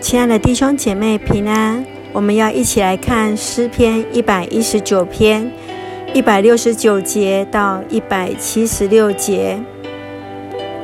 [0.00, 5.50] 亲爱的弟兄姐妹平安，我们要一起来看诗篇一百一十九篇
[6.14, 9.58] 一百六十九节到一百七十六节，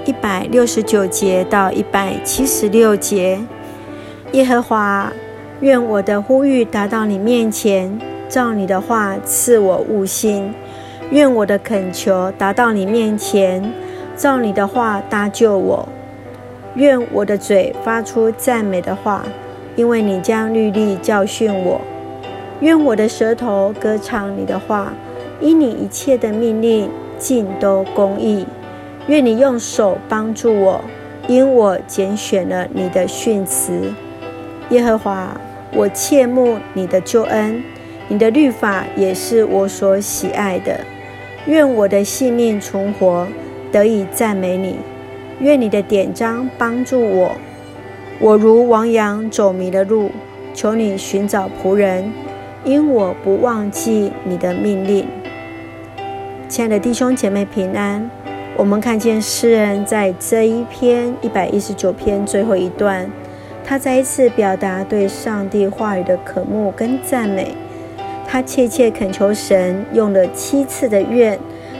[0.04, 3.39] 一百六十九节到一百七十六节。
[4.32, 5.12] 耶和华，
[5.61, 7.96] 愿我的呼吁达到你面前，
[8.29, 10.53] 照你的话赐我悟心；
[11.11, 13.73] 愿我的恳求达到你面前，
[14.17, 15.89] 照你的话搭救我。
[16.77, 19.25] 愿我的嘴发出赞美的话，
[19.76, 21.80] 因为你将律例教训我；
[22.61, 24.93] 愿我的舌头歌唱你的话，
[25.40, 28.44] 因你一切的命令尽都公义；
[29.07, 30.80] 愿你用手帮助我，
[31.29, 33.92] 因我拣选了你的训词。
[34.70, 35.41] 耶和华，
[35.72, 37.62] 我切慕你的救恩，
[38.08, 40.80] 你的律法也是我所喜爱的。
[41.47, 43.28] 愿我的性命存活，
[43.70, 44.77] 得以赞美你。
[45.41, 47.33] 愿你的典章帮助我，
[48.20, 50.10] 我如亡羊走迷了路，
[50.54, 52.12] 求你寻找仆人，
[52.64, 55.06] 因我不忘记你的命令。
[56.48, 58.08] 亲爱的弟兄姐妹平安。
[58.56, 63.10] 我们看见诗人在这一篇一百一十九篇最后一段，
[63.64, 67.48] 他再一次表达对上帝话语的渴慕跟赞美。
[68.24, 71.36] 他切切恳求神，用了七次的愿。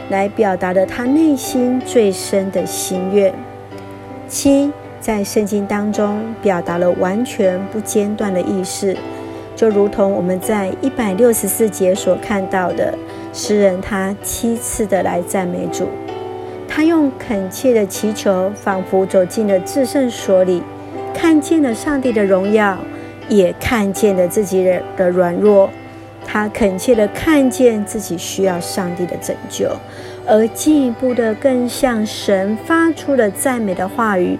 [0.07, 3.33] 来表达了他内心最深的心愿。
[4.27, 8.97] 七在圣经当中表达了完全不间断的意识，
[9.55, 12.97] 就如同我们在一百六十四节所看到的，
[13.31, 15.87] 诗人他七次的来赞美主，
[16.67, 20.63] 他用恳切的祈求，仿佛走进了至圣所里，
[21.13, 22.77] 看见了上帝的荣耀，
[23.29, 24.63] 也看见了自己
[24.97, 25.69] 的软弱。
[26.25, 29.69] 他恳切的看见自己需要上帝的拯救，
[30.25, 34.37] 而进一步的更向神发出了赞美的话语，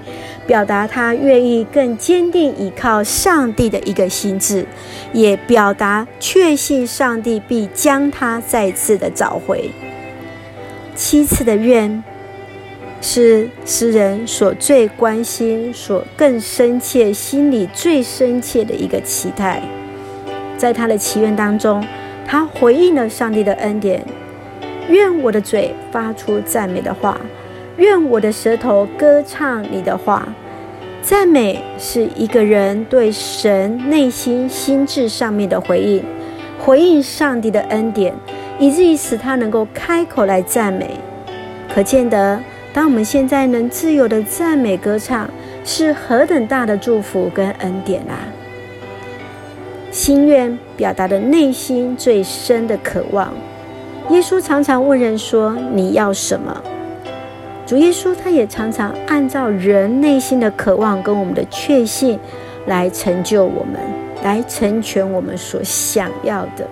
[0.47, 4.66] 表达他愿意更坚定依靠上帝的一个心智，
[5.13, 9.69] 也表达确信上帝必将他再次的找回。
[10.96, 12.03] 七次的愿，
[13.02, 19.62] 是诗人所最关心、所更深切、心里最深切的一个期待。
[20.57, 21.85] 在他的祈愿当中，
[22.25, 24.03] 他回应了上帝的恩典。
[24.88, 27.19] 愿我的嘴发出赞美的话，
[27.77, 30.27] 愿我的舌头歌唱你的话。
[31.01, 36.03] 赞美是一个人对神内心心智上面的回应，
[36.59, 38.13] 回应上帝的恩典，
[38.57, 40.91] 以至于使他能够开口来赞美。
[41.72, 42.39] 可见得，
[42.73, 45.29] 当我们现在能自由的赞美歌唱，
[45.63, 48.17] 是何等大的祝福跟恩典啊！
[49.95, 53.33] 心愿表达的内心最深的渴望。
[54.09, 56.61] 耶稣常常问人说：“你要什么？”
[57.66, 62.19] 主耶稣他也常常按照人内心的渴望跟我们的确信，
[62.66, 63.79] 来成就我们，
[64.22, 66.67] 来成全我们所想要的。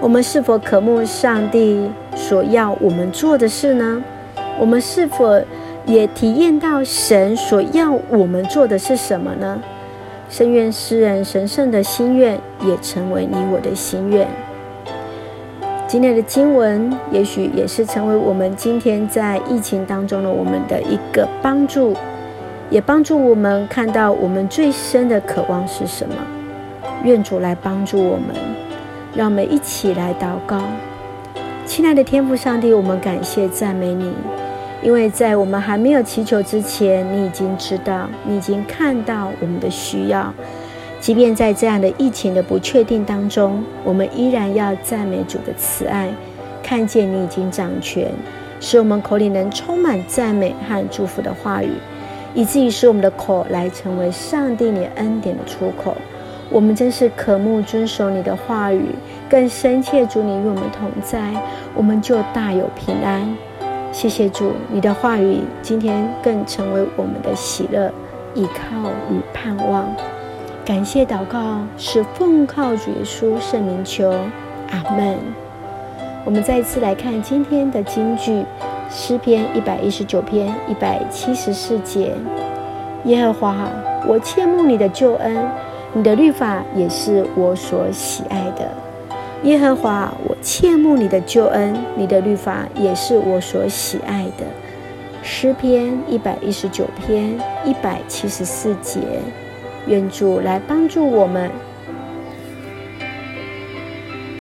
[0.00, 4.02] 我们是否渴慕上帝所要我们做的事呢？
[4.58, 5.40] 我们是否
[5.86, 9.62] 也体验到神所要我们做的是什么呢？
[10.28, 14.26] 深愿诗人神圣的心愿也成为你我的心愿。
[15.86, 21.94] 今天的经文也许也是成为我们今天在疫情当中的我们的一个帮助，
[22.68, 26.14] 也帮助我们看到我们最深的渴望是什么。
[27.04, 28.34] 愿主来帮助我们，
[29.14, 30.60] 让我们一起来祷告。
[31.64, 34.12] 亲爱的天父上帝，我们感谢赞美你。
[34.82, 40.32] 因为在我们还没有祈求之前，你已经知道，你已经看到我们的需要。
[41.00, 46.08] 即便在这样的疫情的不确定当中，我们依然要赞美主的慈爱，
[46.62, 48.10] 看见你已经掌权，
[48.60, 51.70] 使我们口里能充满赞美和祝福的话语，
[52.34, 55.96] 以至于使我们的口来成为上帝你恩典的出口。
[56.50, 58.90] 我们真是渴慕遵守你的话语，
[59.28, 61.20] 更深切主你与我们同在，
[61.74, 63.36] 我们就大有平安。
[63.96, 67.90] 谢谢主，你的话语今天更成为我们的喜乐、
[68.34, 69.86] 依靠与盼望。
[70.66, 74.10] 感谢祷告是奉靠主耶稣圣名求，
[74.70, 75.16] 阿门。
[76.26, 78.44] 我们再次来看今天的经句，
[78.90, 82.12] 诗篇一百一十九篇一百七十四节：
[83.04, 83.56] 耶和华，
[84.06, 85.48] 我切慕你的救恩，
[85.94, 88.68] 你的律法也是我所喜爱的。
[89.42, 94.44] 耶和华，我切慕你的救恩，你的律法也是我所喜爱的。
[95.22, 99.00] 诗篇一百一十九篇一百七十四节，
[99.86, 101.50] 愿主来帮助我们，